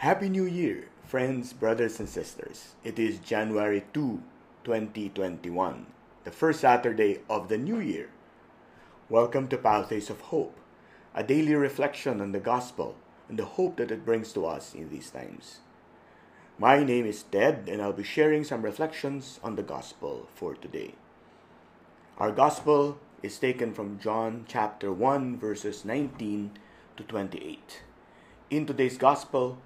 [0.00, 2.74] Happy New Year, friends, brothers, and sisters.
[2.84, 4.20] It is January 2,
[4.62, 5.86] 2021,
[6.22, 8.10] the first Saturday of the new year.
[9.08, 10.54] Welcome to Pathways of Hope,
[11.14, 12.96] a daily reflection on the gospel
[13.30, 15.60] and the hope that it brings to us in these times.
[16.58, 20.92] My name is Ted, and I'll be sharing some reflections on the gospel for today.
[22.18, 26.50] Our gospel is taken from John chapter 1, verses 19
[26.98, 27.80] to 28.
[28.50, 29.56] In today's gospel,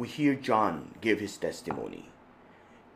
[0.00, 2.08] we hear John give his testimony.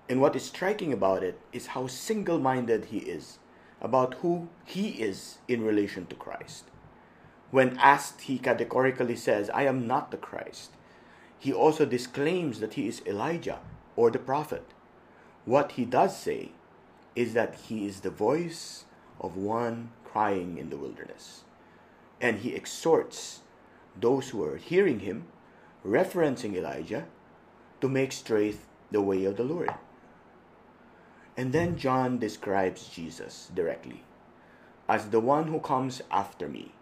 [0.08, 3.38] And what is striking about it is how single minded he is
[3.82, 6.64] about who he is in relation to Christ.
[7.50, 10.70] When asked, he categorically says, I am not the Christ.
[11.38, 13.58] He also disclaims that he is Elijah
[13.96, 14.64] or the prophet.
[15.44, 16.52] What he does say
[17.14, 18.86] is that he is the voice
[19.20, 21.44] of one crying in the wilderness.
[22.18, 23.40] And he exhorts
[23.94, 25.26] those who are hearing him
[25.84, 27.06] referencing Elijah,
[27.80, 28.58] to make straight
[28.90, 29.74] the way of the Lord.
[31.36, 34.04] And then John describes Jesus directly
[34.88, 36.72] as the one who comes after me,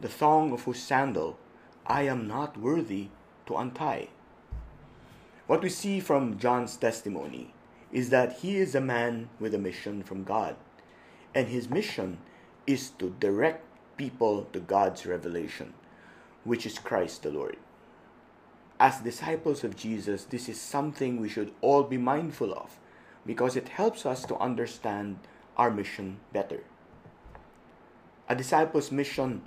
[0.00, 1.38] the thong of whose sandal
[1.86, 3.08] I am not worthy
[3.46, 4.08] to untie.
[5.46, 7.52] What we see from John's testimony
[7.90, 10.56] is that he is a man with a mission from God,
[11.34, 12.18] and his mission
[12.66, 13.64] is to direct
[13.96, 15.74] people to God's revelation,
[16.44, 17.56] which is Christ the Lord.
[18.82, 22.80] As disciples of Jesus, this is something we should all be mindful of
[23.24, 25.20] because it helps us to understand
[25.56, 26.64] our mission better.
[28.28, 29.42] A disciple's mission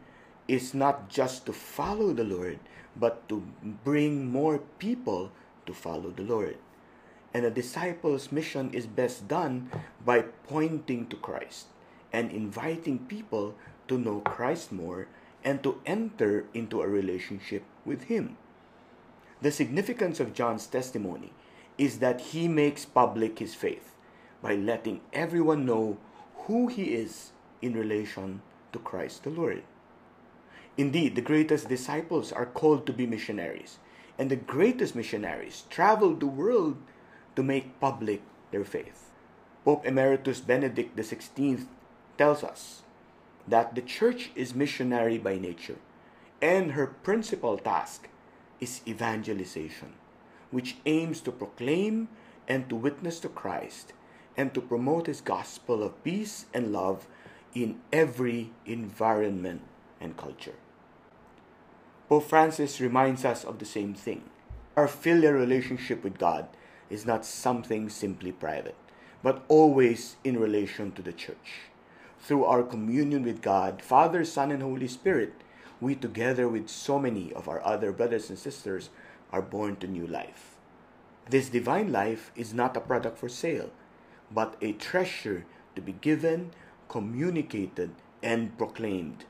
[0.48, 2.60] is not just to follow the Lord,
[2.96, 3.44] but to
[3.84, 5.34] bring more people
[5.66, 6.56] to follow the Lord.
[7.34, 9.70] And a disciple's mission is best done
[10.06, 11.68] by pointing to Christ
[12.14, 13.56] and inviting people
[13.90, 15.10] to know Christ more
[15.44, 18.38] and to enter into a relationship with Him.
[19.46, 21.32] The significance of John's testimony
[21.78, 23.94] is that he makes public his faith
[24.42, 26.00] by letting everyone know
[26.50, 27.30] who he is
[27.62, 28.42] in relation
[28.74, 29.62] to Christ the Lord.
[30.78, 33.78] Indeed, the greatest disciples are called to be missionaries,
[34.18, 36.78] and the greatest missionaries travel the world
[37.36, 39.12] to make public their faith.
[39.64, 41.68] Pope Emeritus Benedict XVI
[42.18, 42.82] tells us
[43.48, 45.78] that the church is missionary by nature,
[46.42, 48.10] and her principal task
[48.66, 49.94] is evangelization,
[50.50, 52.08] which aims to proclaim
[52.48, 53.94] and to witness to Christ
[54.36, 57.06] and to promote His gospel of peace and love
[57.54, 59.62] in every environment
[60.02, 60.58] and culture.
[62.10, 64.24] Pope Francis reminds us of the same thing.
[64.76, 66.48] Our filial relationship with God
[66.90, 68.76] is not something simply private,
[69.22, 71.70] but always in relation to the church.
[72.20, 75.34] Through our communion with God, Father, Son, and Holy Spirit,
[75.82, 78.90] we, together with so many of our other brothers and sisters,
[79.32, 80.56] are born to new life.
[81.30, 83.72] This divine life is not a product for sale,
[84.32, 86.52] but a treasure to be given,
[86.88, 87.92] communicated,
[88.22, 89.26] and proclaimed.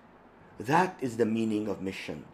[0.59, 2.25] That is the meaning of mission.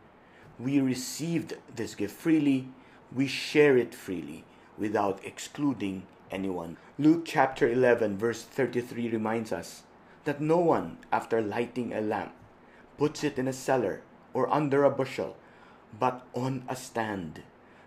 [0.60, 2.70] We received this gift freely,
[3.14, 4.44] we share it freely
[4.78, 6.78] without excluding anyone.
[6.98, 9.84] Luke chapter 11, verse 33 reminds us
[10.24, 12.34] that no one, after lighting a lamp,
[13.02, 14.00] puts it in a cellar
[14.32, 15.36] or under a bushel,
[16.00, 17.42] but on a stand,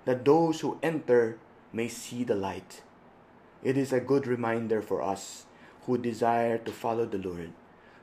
[0.06, 1.38] that those who enter
[1.72, 2.82] may see the light.
[3.62, 5.46] It is a good reminder for us
[5.86, 7.52] who desire to follow the Lord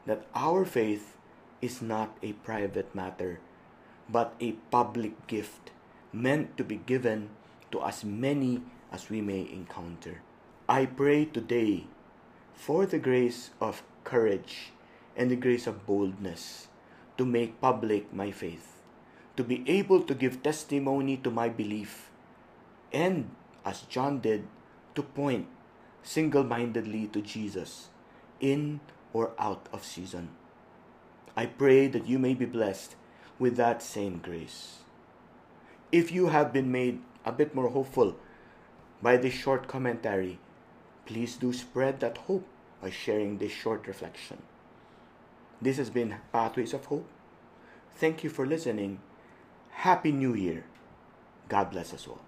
[0.06, 1.18] that our faith
[1.62, 3.42] is not a private matter,
[4.08, 5.72] but a public gift
[6.14, 7.28] meant to be given
[7.72, 10.22] to as many as we may encounter.
[10.70, 11.88] I pray today
[12.56, 14.72] for the grace of courage
[15.18, 16.71] and the grace of boldness
[17.22, 18.82] to make public my faith,
[19.38, 22.10] to be able to give testimony to my belief,
[22.92, 23.30] and,
[23.64, 24.48] as John did,
[24.96, 25.46] to point
[26.02, 27.90] single mindedly to Jesus
[28.40, 28.80] in
[29.14, 30.30] or out of season.
[31.38, 32.96] I pray that you may be blessed
[33.38, 34.80] with that same grace.
[35.92, 38.16] If you have been made a bit more hopeful
[39.00, 40.40] by this short commentary,
[41.06, 42.48] please do spread that hope
[42.82, 44.42] by sharing this short reflection.
[45.62, 47.08] This has been Pathways of Hope.
[47.96, 49.00] Thank you for listening.
[49.70, 50.64] Happy New Year.
[51.50, 52.22] God bless us all.